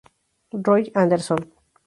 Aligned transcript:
Roy 0.69 0.89
Anderson. 0.95 1.47